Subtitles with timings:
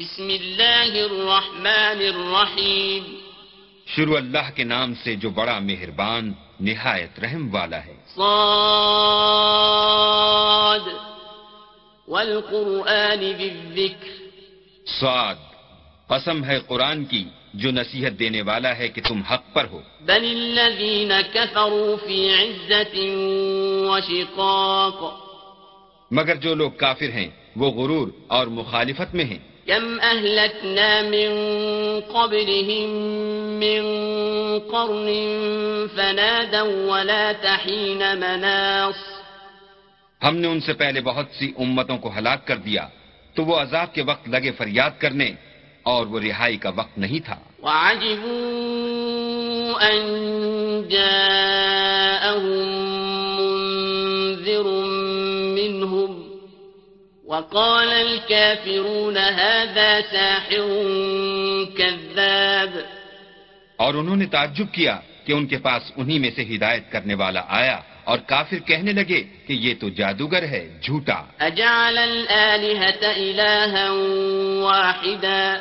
[0.00, 3.14] بسم اللہ الرحمن الرحیم۔
[3.86, 10.88] شروع اللہ کے نام سے جو بڑا مہربان نہایت رحم والا ہے۔ صاد۔
[12.08, 14.08] والقرآن بالذکر
[15.00, 15.34] سعد
[16.06, 17.24] قسم ہے قرآن کی
[17.54, 22.96] جو نصیحت دینے والا ہے کہ تم حق پر ہو۔ بل الذین کفروا فی عزت
[23.90, 25.04] وشقاق
[26.10, 31.30] مگر جو لوگ کافر ہیں وہ غرور اور مخالفت میں ہیں۔ كم أهلكنا من
[32.00, 32.88] قبلهم
[33.62, 33.82] من
[34.58, 35.08] قرن
[35.96, 39.00] فنادوا ولا تحين مناص
[40.22, 42.84] ہم نے ان سے پہلے بہت سی امتوں کو ہلاک کر دیا
[43.34, 45.30] تو وہ عذاب کے وقت لگے فریاد کرنے
[45.82, 49.10] اور وہ رہائی کا وقت نہیں تھا۔ وعجبوا
[49.90, 50.00] أن
[50.88, 51.49] جاءهم
[57.40, 60.84] وقال الكافرون هذا ساحر
[61.76, 62.78] كذاب.
[63.76, 67.42] اور انہوں نے تعجب کیا کہ ان کے پاس انہی میں سے ہدایت کرنے والا
[67.48, 73.90] آیا اور کافر کہنے لگے کہ یہ تو جادوگر ہے جھوٹا۔ أجعل الآلهة إلها
[74.62, 75.56] واحدا.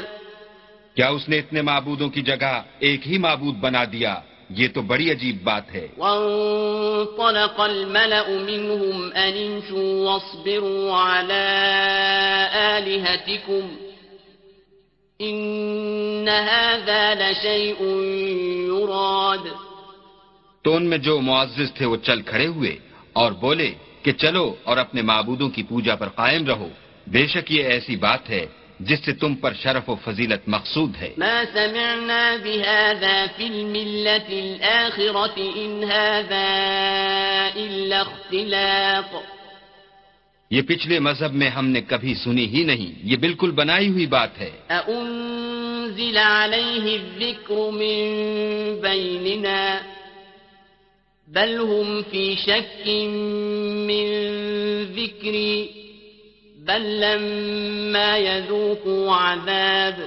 [0.95, 4.15] کیا اس نے اتنے معبودوں کی جگہ ایک ہی معبود بنا دیا؟
[4.49, 11.57] یہ تو بڑی عجیب بات ہے۔ وانطلق الملأ منهم أن امشوا واصبروا على
[12.53, 13.75] آلهتكم
[15.23, 17.81] إن هذا لشيء
[18.73, 19.47] يراد۔
[20.61, 22.77] تو ان میں جو معزز تھے وہ چل کھڑے ہوئے
[23.13, 26.69] اور بولے کہ چلو اور اپنے معبودوں کی پوجا پر قائم رہو۔
[27.07, 28.45] بے شک یہ ایسی بات ہے
[28.79, 35.41] جس سے تم پر شرف و فضیلت مقصود ہے۔ ما سمعنا بهذا في الملة الآخرة
[35.57, 36.47] إن هذا
[37.55, 39.15] إلا اختلاق.
[40.51, 44.39] یہ پچھلے مذہب میں ہم نے کبھی سنی ہی نہیں یہ بالکل بنائی ہوئی بات
[44.39, 48.25] ہے۔ أأنزل عليه الذكر من
[48.81, 49.77] بيننا
[51.27, 52.87] بل هم في شك
[53.87, 54.05] من
[54.95, 55.76] ذكري.
[56.67, 60.01] بل لما يذوقوا عذاب۔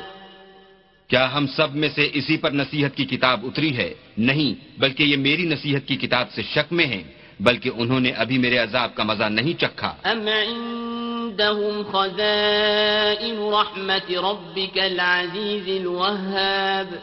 [1.09, 5.17] کیا ہم سب میں سے اسی پر نصیحت کی کتاب اتری ہے؟ نہیں بلکہ یہ
[5.17, 7.03] میری نصیحت کی کتاب سے شک میں ہیں
[7.41, 14.79] بلکہ انہوں نے ابھی میرے عذاب کا مزہ نہیں چکھا۔ أم عندهم خزائن رحمة ربك
[14.79, 16.95] العزيز الوهاب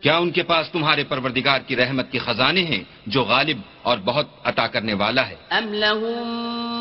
[0.00, 4.26] کیا ان کے پاس تمہارے پروردگار کی رحمت کے خزانے ہیں جو غالب اور بہت
[4.44, 6.79] عطا کرنے والا ہے؟ أم لهم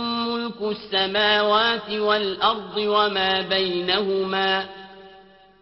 [0.49, 4.61] ملك السماوات والأرض وما بينهما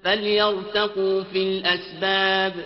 [0.03, 2.59] فليرتقوا في الأسباب.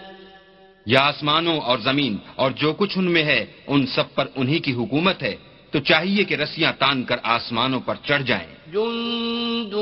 [0.86, 4.74] یا آسمانوں اور زمین اور جو کچھ ان میں ہے ان سب پر انہی کی
[4.74, 5.36] حکومت ہے
[5.72, 9.74] تو چاہیے کہ رسیاں تان کر آسمانوں پر چڑھ جائیں۔ جند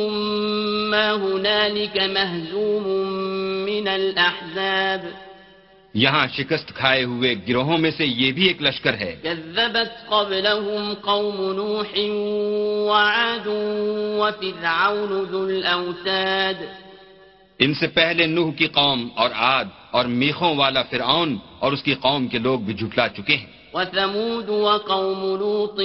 [0.91, 2.87] ما هنالك مهزوم
[3.65, 5.28] من الأحزاب.
[5.93, 11.53] یہاں شکست کھائے ہوئے گروہوں میں سے یہ بھی ایک لشکر ہے۔ كذبت قبلهم قوم
[11.53, 11.99] نوح
[12.89, 13.47] وعاد
[14.19, 16.63] وفرعون ذو الأوتاد۔
[17.59, 21.93] ان سے پہلے نوح کی قوم اور عاد اور میخوں والا فرعون اور اس کی
[21.93, 25.79] قوم کے لوگ بھی جھٹلا چکے ہیں۔ وثمود وقوم لوط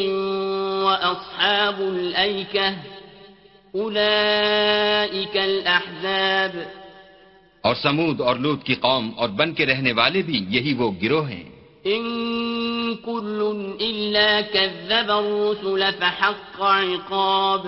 [0.85, 2.75] وأصحاب الأيكة
[3.75, 6.84] أولئك الأحزاب۔
[7.65, 11.29] اور سمود اور لوت کی قوم اور بن کے رہنے والے بھی یہی وہ گروہ
[11.29, 11.45] ہیں۔
[11.87, 17.67] إن كل إلا كذب الرسل فحق عقاب۔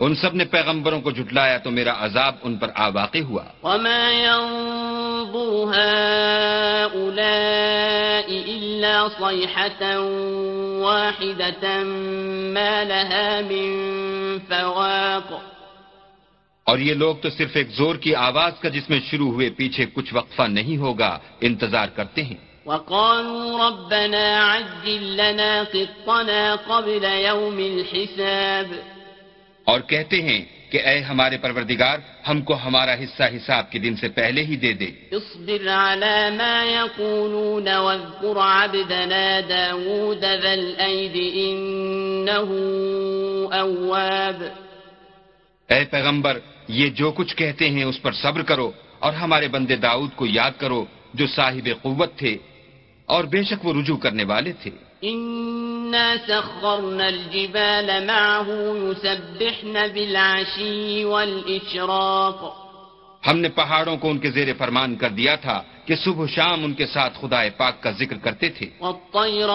[0.00, 4.10] ان سب نے پیغمبروں کو جھٹلایا تو میرا عذاب ان پر آ واقع ہوا۔ وما
[4.10, 5.78] ينظر
[6.92, 7.32] هؤلاء
[8.28, 9.94] إلا صيحة
[10.82, 11.78] واحدة
[12.52, 13.88] ما لها من
[14.48, 15.51] فواق۔
[16.64, 19.86] اور یہ لوگ تو صرف ایک زور کی آواز کا جس میں شروع ہوئے پیچھے
[19.92, 22.36] کچھ وقفہ نہیں ہوگا انتظار کرتے ہیں۔
[22.66, 28.74] وقالوا ربنا عجل لنا قطنا قبل يوم الحساب۔
[29.64, 31.98] اور کہتے ہیں کہ اے ہمارے پروردگار
[32.28, 36.64] ہم کو ہمارا حصہ حساب کے دن سے پہلے ہی دے دے۔ اصبر على ما
[36.64, 42.54] يقولون واذكر عبدنا داود ذا الأيد إنه
[43.52, 44.42] أواب۔
[45.72, 46.38] اے پیغمبر
[46.68, 50.50] یہ جو کچھ کہتے ہیں اس پر صبر کرو اور ہمارے بندے داؤد کو یاد
[50.58, 50.84] کرو
[51.14, 52.36] جو صاحب قوت تھے
[53.06, 54.70] اور بے شک وہ رجوع کرنے والے تھے۔
[55.06, 58.52] إنا سخرنا الجبال معه
[58.86, 62.62] يسبحن بالعشي والإشراق۔
[63.26, 66.64] ہم نے پہاڑوں کو ان کے زیر فرمان کر دیا تھا کہ صبح و شام
[66.64, 68.66] ان کے ساتھ خدا پاک کا ذکر کرتے تھے۔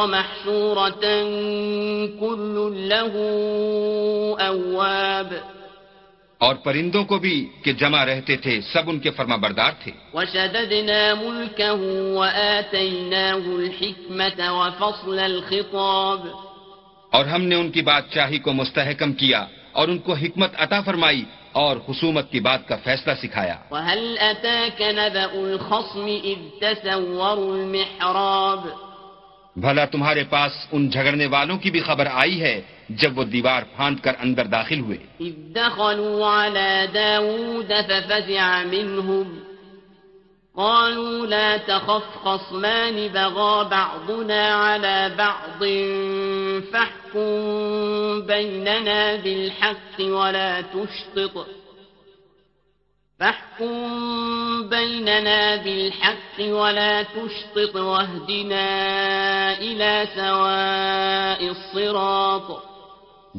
[0.08, 1.04] محشورة
[2.20, 2.56] كل
[2.90, 3.28] له
[4.40, 5.57] أواب۔
[6.38, 11.14] اور پرندوں کو بھی کہ جمع رہتے تھے سب ان کے فرما بردار تھے۔ وشددنا
[11.22, 16.28] ملكه وآتيناه الحكمة وفصل الخطاب۔
[17.12, 21.24] اور ہم نے ان کی بادشاہی کو مستحکم کیا اور ان کو حکمت عطا فرمائی
[21.52, 28.68] اور خصومت کی بات کا فیصلہ سکھایا۔ وهل أتاك نبأ الخصم إذ تسوروا المحراب۔
[29.56, 34.00] بھلا تمہارے پاس ان جھگڑنے والوں کی بھی خبر آئی ہے جب وہ دیوار پھاند
[34.00, 39.40] کر اندر داخل ہوئے۔ إذ دخلوا على داود ففزع منهم۔
[40.56, 45.64] قالوا لا تخف خصمان بغى بعضنا على بعض
[46.72, 47.30] فاحكم
[48.28, 51.38] بيننا بالحق ولا تشطط۔
[53.20, 53.82] فاحكم
[54.70, 58.66] بيننا بالحق ولا تشطط واهدنا
[59.60, 62.77] إلى سواء الصراط۔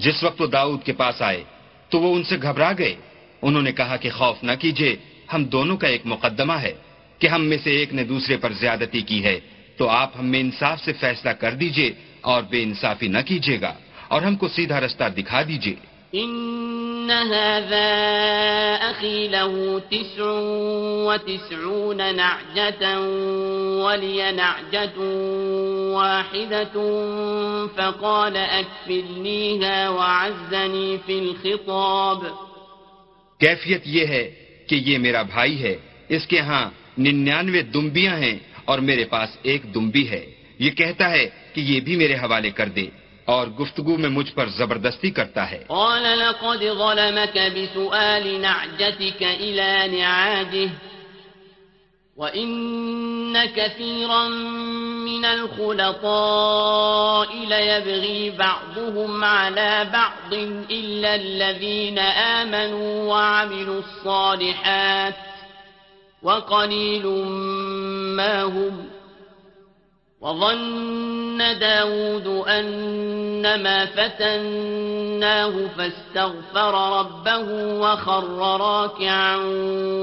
[0.04, 1.42] جس وقت وہ داؤد کے پاس آئے
[1.88, 2.94] تو وہ ان سے گھبرا گئے۔
[3.42, 4.96] انہوں نے کہا کہ خوف نہ کیجیے
[5.34, 6.74] ہم دونوں کا ایک مقدمہ ہے
[7.18, 9.40] کہ ہم میں سے ایک نے دوسرے پر زیادتی کی ہے،
[9.76, 11.90] تو آپ ہم میں انصاف سے فیصلہ کر دیجیے
[12.20, 13.74] اور بے انصافی نہ کیجیے گا
[14.08, 15.74] اور ہم کو سیدھا رستہ دکھا دیجیے۔
[16.14, 17.90] إن هذا
[18.90, 20.24] أخي له تسع
[21.08, 23.00] وتسعون نعجة
[23.84, 24.98] ولي نعجة
[25.92, 26.76] واحدة
[27.76, 32.24] فقال أكفلنيها وعزني في الخطاب
[33.38, 34.30] کیفیت یہ ہے
[34.66, 35.76] کہ یہ میرا بھائی ہے۔
[36.08, 40.26] اس کے ہاں ننانوے دمبیاں ہیں اور میرے پاس ایک دمبی ہے۔
[40.58, 42.86] یہ کہتا ہے کہ یہ بھی میرے حوالے کر دے۔
[43.28, 50.68] اور گفتگو میں مجھ پر زبردستی کرتا ہے۔ قال لقد ظلمك بسؤال نعجتك إلى نعاجه
[52.16, 54.28] وإن كثيرا
[55.08, 60.34] من الخلطاء ليبغي بعضهم على بعض
[60.70, 61.98] إلا الذين
[62.38, 65.14] آمنوا وعملوا الصالحات
[66.22, 67.06] وقليل
[68.16, 68.97] ما هم
[70.20, 77.46] وظن داود أنما فتناه فاستغفر ربه
[77.78, 78.24] وخر
[78.60, 79.36] راكعا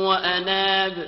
[0.08, 1.00] وأناب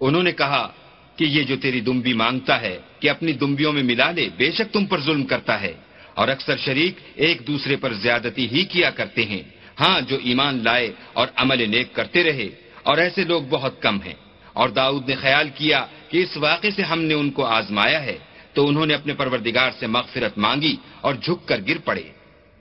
[0.00, 0.72] انہوں نے کہا
[1.16, 4.72] کہ یہ جو تیری دمبی مانگتا ہے کہ اپنی دمبیوں میں ملا لے، بے شک
[4.72, 5.72] تم پر ظلم کرتا ہے۔
[6.14, 9.42] اور اکثر شریک ایک دوسرے پر زیادتی ہی کیا کرتے ہیں۔
[9.80, 12.48] ہاں جو ایمان لائے اور عمل نیک کرتے رہے،
[12.82, 14.14] اور ایسے لوگ بہت کم ہیں۔
[14.52, 18.18] اور داؤد نے خیال کیا کہ اس واقعے سے ہم نے ان کو آزمایا ہے
[18.52, 22.02] تو انہوں نے اپنے پروردگار سے مغفرت مانگی اور جھک کر گر پڑے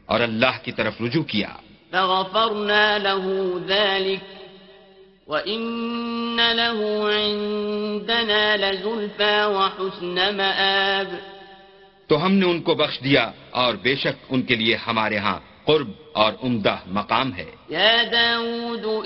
[0.05, 1.49] اور اللہ کی طرف رجوع کیا۔
[1.91, 3.37] فغفرنا له
[3.67, 4.23] ذلك
[5.27, 6.79] وإن له
[7.09, 11.15] عندنا لزلفى وحسن مآب۔
[12.07, 15.39] تو ہم نے ان کو بخش دیا اور بے شک ان کے لیے ہمارے ہاں
[15.65, 19.05] قرب اور عمدہ مقام ہے۔ يا داود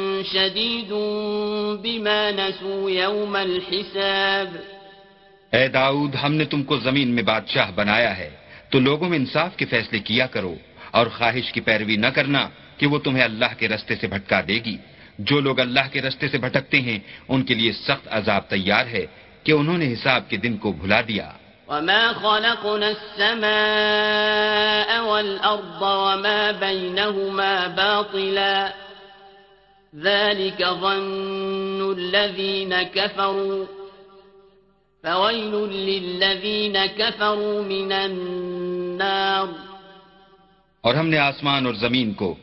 [0.23, 0.91] شديد
[1.81, 4.57] بما نسوا يوم الحساب۔
[5.51, 8.29] اے داؤد ہم نے تم کو زمین میں بادشاہ بنایا ہے
[8.69, 10.55] تو لوگوں میں انصاف کے فیصلے کیا کرو
[10.91, 14.59] اور خواہش کی پیروی نہ کرنا کہ وہ تمہیں اللہ کے رستے سے بھٹکا دے
[14.65, 14.77] گی۔
[15.19, 16.99] جو لوگ اللہ کے رستے سے بھٹکتے ہیں
[17.29, 19.05] ان کے لیے سخت عذاب تیار ہے
[19.43, 21.31] کہ انہوں نے حساب کے دن کو بھلا دیا۔
[21.67, 28.69] وما خلقنا السماء والأرض وما بينهما باطلا۔
[29.95, 33.65] ذلك ظن الذين كفروا
[35.03, 39.47] فويل للذين كفروا من النار
[40.81, 42.35] اور ہم نے آسمان اور زمین کو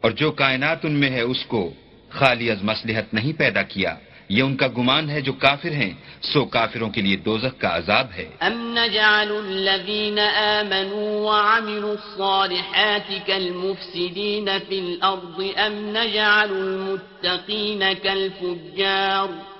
[0.00, 1.72] اور جو کائنات ان میں ہے اس کو
[2.08, 3.96] خالی از مصلحت نہیں پیدا کیا۔
[4.28, 8.06] یہ ان کا گمان ہے جو کافر ہیں سو کافروں کے لیے دوزخ کا عذاب
[8.16, 10.18] ہے۔ أم نجعل الذين
[10.58, 19.54] آمنوا وعملوا الصالحات كالمفسدين في الأرض أم نجعل المتقين كالفجار۔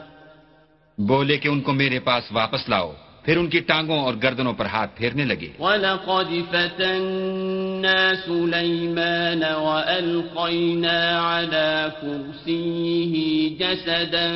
[0.97, 4.65] بولے کہ ان کو میرے پاس واپس لاؤ۔ پھر ان کی ٹانگوں اور گردنوں پر
[4.65, 13.15] ہاتھ پھیرنے لگے۔ ولقد فتنا سليمان وألقينا على كرسيه
[13.59, 14.27] جسدا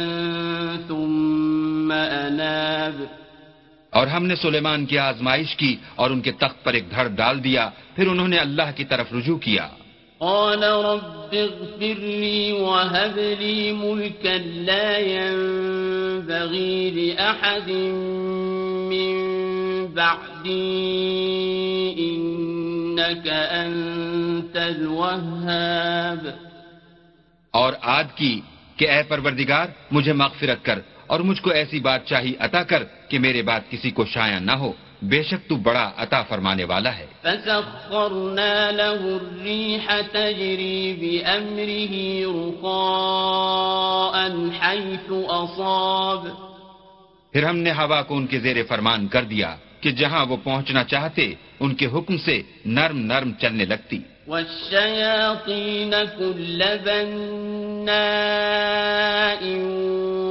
[0.88, 3.04] ثم أناب۔
[3.90, 7.44] اور ہم نے سلیمان کی آزمائش کی اور ان کے تخت پر ایک دھڑ ڈال
[7.44, 9.68] دیا پھر انہوں نے اللہ کی طرف رجوع کیا۔
[10.26, 17.70] قال رب اغفر لي وهب لي ملكا لا ينبغي لأحد
[18.90, 19.14] من
[19.88, 20.66] بعدي
[22.00, 26.34] إنك أنت الوهاب.
[27.52, 28.42] اور عاد کی
[28.78, 33.42] کہ اے پروردگار مجھے مغفرت کر اور مجھ کو ایسی بادشاہی عطا کر کہ میرے
[33.42, 38.72] بعد کسی کو شایع نہ ہو۔ بے شک تو بڑا عطا فرمانے والا ہے۔ فسخرنا
[38.72, 44.28] له الريح تجري بأمره رخاء
[44.62, 46.28] حيث أصاب۔
[47.34, 50.84] پھر ہم نے ہوا کو ان کے زیر فرمان کر دیا کہ جہاں وہ پہنچنا
[50.84, 59.46] چاہتے ان کے حکم سے نرم نرم چلنے لگتی۔ والشياطين كل بناء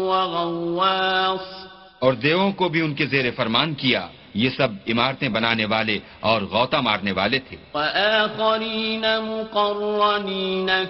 [0.04, 1.66] وغواص۔
[1.98, 6.42] اور دیووں کو بھی ان کے زیر فرمان کیا۔ یہ سب عمارتیں بنانے والے اور
[6.42, 7.56] غوطہ مارنے والے تھے۔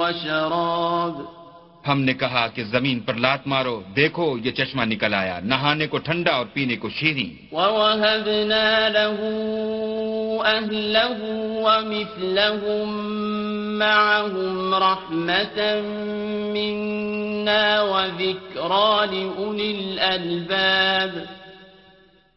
[0.00, 1.38] وشراب
[1.88, 5.98] ہم نے کہا کہ زمین پر لات مارو دیکھو یہ چشمہ نکل آیا نہانے کو
[5.98, 9.18] ٹھنڈا اور پینے کو شیریں۔ ووهبنا له
[10.48, 11.18] أهله
[11.66, 13.17] ومثلهم
[13.78, 15.60] معهم رحمة
[16.52, 21.24] منا وذكرى لأولي الألباب.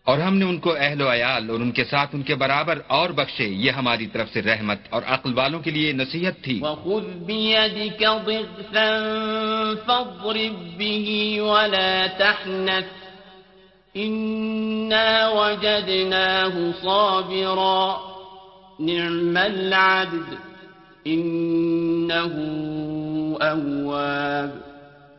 [0.04, 2.80] اور ہم نے ان کو اہل و عیال اور ان کے ساتھ ان کے برابر
[2.88, 7.08] اور بخشے یہ ہماری طرف سے رحمت اور عقل والوں کے لیے نصیحت تھی۔ وخذ
[7.08, 9.00] بيدك ضغثا
[9.86, 12.86] فاضرب به ولا تحنث.
[13.98, 17.98] إنا وجدناه صابرا.
[18.80, 20.51] نعم العبد.
[23.42, 24.58] أواب.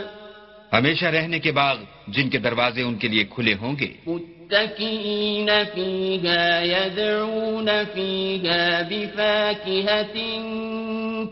[0.73, 1.77] ہمیشہ رہنے کے باغ
[2.09, 10.17] جن کے دروازے ان کے لیے کھلے ہوں گے۔ متكئين فيها يدعون فيها بفاكهة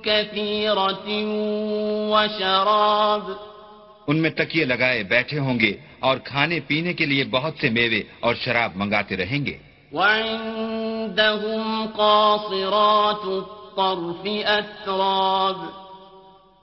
[0.02, 1.08] كثيرة
[2.10, 3.30] وشراب
[4.06, 8.02] ان میں تکیے لگائے بیٹھے ہوں گے اور کھانے پینے کے لیے بہت سے میوے
[8.20, 15.64] اور شراب منگاتے رہیں گے۔ وعندهم قاصرات الطرف أتراب.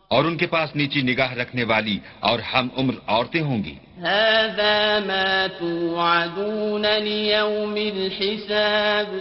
[0.08, 5.00] اور ان کے پاس نیچی نگاہ رکھنے والی اور ہم عمر عورتیں ہوں گی۔ هذا
[5.06, 9.18] ما توعدون ليوم الحساب.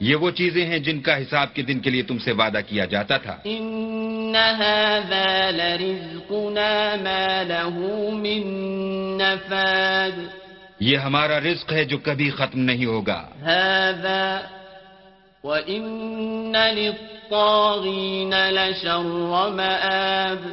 [0.00, 2.84] یہ وہ چیزیں ہیں جن کا حساب کے دن کے لیے تم سے وعدہ کیا
[2.84, 8.46] جاتا تھا۔ إن هذا لرزقنا ما له من
[9.18, 10.43] نفاد.
[10.80, 14.40] یہ ہمارا رزق ہے جو کبھی ختم نہیں ہوگا۔ هذا
[15.44, 18.98] وإن للطاغين لشر
[19.54, 20.48] مآب۔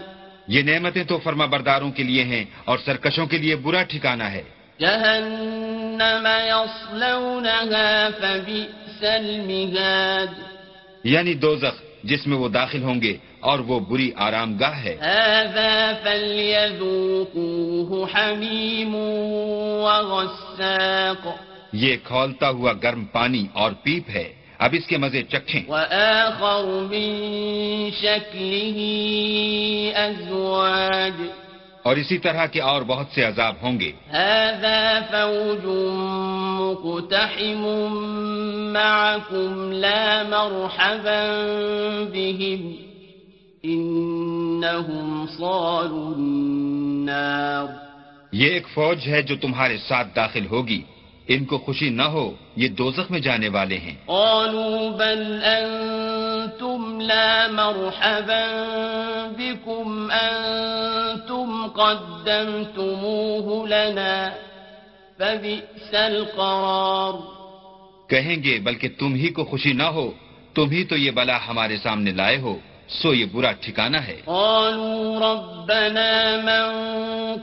[0.48, 4.44] یہ نعمتیں تو فرما برداروں کے لیے ہیں اور سرکشوں کے لیے برا ٹھکانہ ہے۔
[4.80, 10.40] جهنم يصلونها فبئس المهاد۔
[11.04, 15.92] یعنی دوزخ جس میں وہ داخل ہوں گے۔ اور وہ بری آرام گاہ ہے۔ هذا
[16.04, 18.96] فليذوقوه حميم
[19.84, 21.28] وغساق.
[21.74, 27.90] یہ کھولتا ہوا گرم پانی اور پیپ ہے۔ اب اس کے مزے چکھیں۔ وآخر من
[28.02, 28.90] شكله
[29.94, 31.22] أزواج.
[31.84, 35.68] اور اسی طرح کے اور بہت سے عذاب ہوں گے۔ هذا فوج
[36.62, 37.68] مقتحم
[38.74, 41.48] معكم لا مرحبا
[42.14, 42.91] بهم.
[43.66, 47.66] إنهم صالوا النار.
[48.32, 50.82] یہ ایک فوج ہے جو تمہارے ساتھ داخل ہوگی۔
[51.28, 57.48] ان کو خوشی نہ ہو یہ دوزخ میں جانے والے ہیں۔ قالوا بل أنتم لا
[57.52, 58.46] مرحبا
[59.38, 64.30] بكم أنتم قدمتموه لنا
[65.18, 67.14] فبئس القرار.
[68.10, 70.12] کہیں گے بلکہ تم ہی کو خوشی نہ ہو
[70.54, 72.58] تم ہی تو یہ بلا ہمارے سامنے لائے ہو۔
[72.92, 76.72] سو یہ برا ٹھکانہ ہے۔ قالوا ربنا من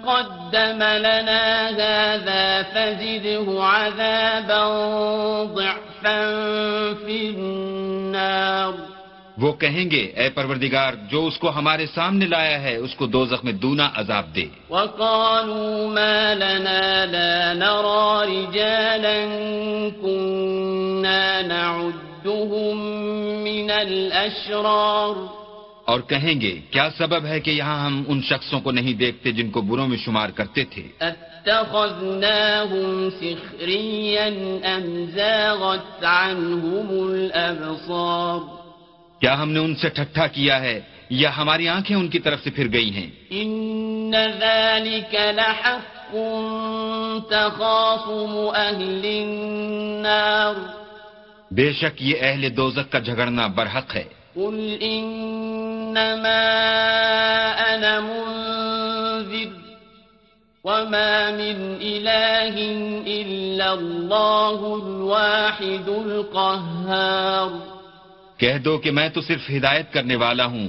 [0.05, 4.65] قدم لنا هذا فزده عذابا
[5.57, 6.31] ضعفا
[7.07, 8.73] في النار۔
[9.39, 13.45] وہ کہیں گے اے پروردگار جو اس کو ہمارے سامنے لایا ہے اس کو دوزخ
[13.45, 19.25] میں دونا عذاب دے۔ وقالوا ما لنا لا نرى رجالا
[20.03, 22.79] كنا نعدهم
[23.43, 25.38] من الأشرار۔
[25.89, 29.49] اور کہیں گے کیا سبب ہے کہ یہاں ہم ان شخصوں کو نہیں دیکھتے جن
[29.51, 32.89] کو بروں میں شمار کرتے تھے؟ اتخذناهم
[33.21, 34.27] سخريا
[34.77, 38.41] أم زاغت عنهم الأبصار
[39.21, 40.79] کیا ہم نے ان سے ٹھٹھا کیا ہے
[41.11, 46.13] یا ہماری آنکھیں ان کی طرف سے پھر گئی ہیں؟ إن ذلك لحق
[47.31, 50.55] تخاصم أهل النار
[51.51, 54.77] بے شک یہ اہل دوزخ کا جھگڑنا برحق ہے۔ قل
[55.89, 56.45] إنما
[57.75, 59.51] أنا منذر
[60.65, 62.55] وما من إله
[63.07, 67.51] إلا الله الواحد القهار
[68.39, 70.69] کہہ دو کہ میں تو صرف ہدایت کرنے والا ہوں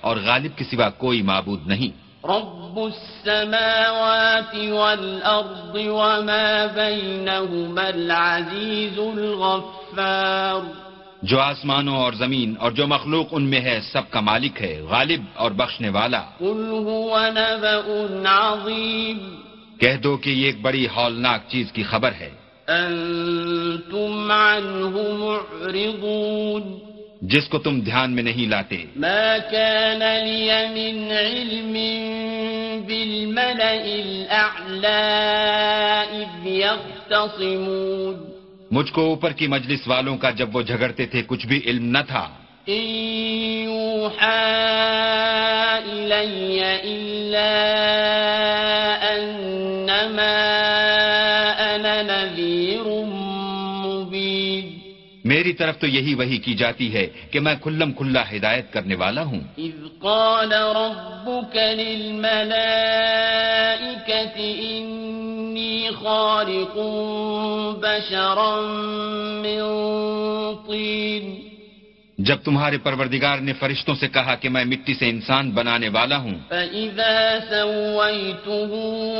[0.00, 1.92] اور غالب کے سوا کوئی معبود نہیں۔
[2.24, 10.85] رب السماوات والأرض وما بينهما العزيز الغفار
[11.22, 15.20] جو آسمانوں اور زمین اور جو مخلوق ان میں ہے سب کا مالک ہے غالب
[15.34, 17.92] اور بخشنے والا۔ قل هو نبأ
[18.26, 19.18] عظيم
[19.80, 22.30] کہہ دو کہ یہ ایک بڑی ہولناک چیز کی خبر ہے۔
[24.28, 26.78] عنه معرضون۔
[27.22, 31.72] جس کو تم دھیان میں نہیں لاتے۔ ما كان لي من علم
[32.86, 35.02] بالملأ الأعلى
[36.10, 38.35] إذ يختصمون۔
[38.70, 41.98] مجھ کو اوپر کی مجلس والوں کا جب وہ جھگڑتے تھے کچھ بھی علم نہ
[42.08, 42.28] تھا۔
[55.24, 59.22] میری طرف تو یہی وہی کی جاتی ہے کہ میں کھلم کھلا ہدایت کرنے والا
[59.22, 62.42] ہوں۔ إذ قال ربك للملائكة
[64.38, 65.05] إني
[66.02, 66.78] خالق
[67.82, 68.54] بشرا
[69.42, 69.60] من
[70.66, 71.34] طين
[72.18, 76.38] جب تمہارے پروردگار نے فرشتوں سے کہا کہ میں مٹی سے انسان بنانے والا ہوں
[76.48, 78.70] فإذا سويته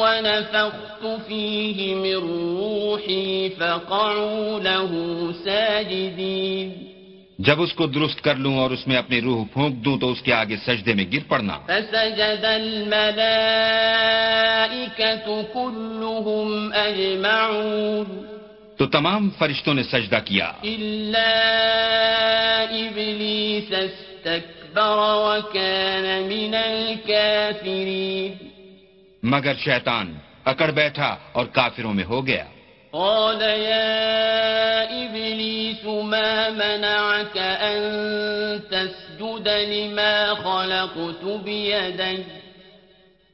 [0.00, 4.90] ونفخت فيه من روحي فقعوا له
[5.44, 6.85] ساجدين۔
[7.38, 10.22] جب اس کو درست کر لوں اور اس میں اپنی روح پھونک دوں تو اس
[10.22, 12.44] کے آگے سجدے میں گر پڑنا۔ فسجد
[15.54, 18.26] كلهم أجمعون
[18.76, 20.52] تو تمام فرشتوں نے سجدہ کیا۔
[22.70, 28.32] إبليس استكبر وكان من الكافرين۔
[29.22, 32.44] مگر شیطان اکڑ بیٹھا اور کافروں میں ہو گیا۔
[32.96, 37.80] قال يا إبليس ما منعك أن
[38.70, 42.24] تسجد لما خلقت بيدي؟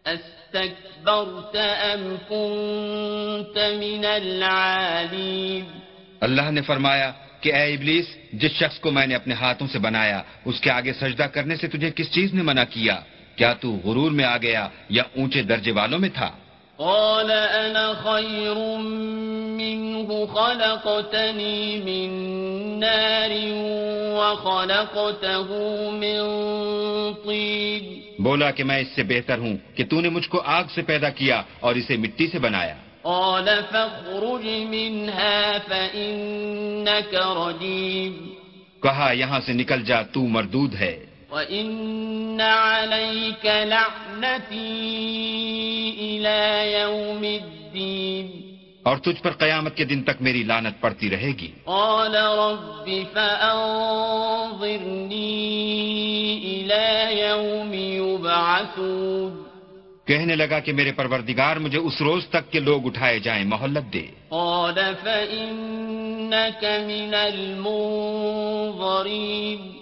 [0.06, 5.64] أستكبرت أم كنت من العالين؟
[6.20, 10.22] اللہ نے فرمایا کہ اے ابلیس، جس شخص کو میں نے اپنے ہاتھوں سے بنایا،
[10.44, 13.00] اس کے آگے سجدہ کرنے سے تجھے کس چیز نے منع کیا؟
[13.36, 16.41] کیا تو غرور میں آ گیا یا اونچے درجے والوں میں تھا؟
[16.82, 18.58] قال أنا خير
[19.58, 22.10] منه خلقتني من
[22.80, 23.32] نار
[24.18, 25.50] وخلقته
[26.02, 26.18] من
[27.24, 27.84] طين
[28.18, 31.08] بولا کہ میں اس سے بہتر ہوں کہ تو نے مجھ کو آگ سے پیدا
[31.08, 38.12] کیا اور اسے مٹی سے بنایا۔ قال فاخرج منها فإنك رجيم
[38.82, 44.60] کہا یہاں سے نکل جا تو مردود ہے۔ وإن عليك لعنتي
[46.00, 48.30] إلى يوم الدين
[48.82, 54.04] اور تجھ پر قیامت کے دن تک میری لانت پڑتی رہے گی۔ قال رب فأنظرني
[56.44, 59.42] إلى يوم يبعثون
[60.06, 64.06] کہنے لگا کہ میرے پروردگار مجھے اس روز تک کے لوگ اٹھائے جائیں مہلت دے۔
[64.28, 69.81] قال فإنك من المنظرين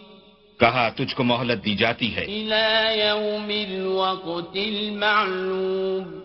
[0.61, 6.21] کہا تجھ کو مہلت دی جاتی ہے۔ الوقت المعلوم۔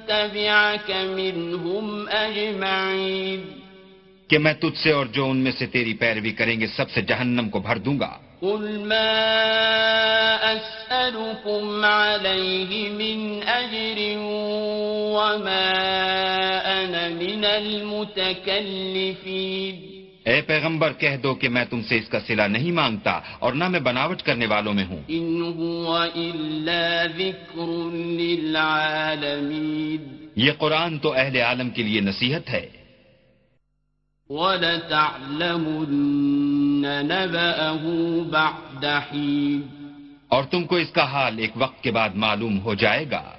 [0.07, 3.59] تبعك منهم أجمعين
[4.27, 7.01] کہ میں تجھ سے اور جو ان میں سے تیری پیروی کریں گے سب سے
[7.01, 14.17] جہنم کو بھر دوں گا۔ قل ما أسألكم عليه من أجر
[15.15, 15.71] وما
[16.85, 20.01] أنا من المتكلفين.
[20.25, 23.67] اے پیغمبر کہہ دو کہ میں تم سے اس کا صلہ نہیں مانگتا اور نہ
[23.67, 31.35] میں بناوٹ کرنے والوں میں ہوں۔ إن هو إلا ذكر للعالمين یہ قرآن تو اہل
[31.35, 32.67] عالم کے لیے نصیحت ہے۔
[34.29, 39.61] ولتعلمن نبأه بعد حين.
[40.27, 43.31] اور تم کو اس کا حال ایک وقت کے بعد معلوم ہو جائے گا۔